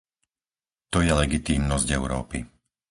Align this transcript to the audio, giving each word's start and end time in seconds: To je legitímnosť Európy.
To 0.91 0.97
je 1.05 1.11
legitímnosť 1.23 1.87
Európy. 1.99 2.39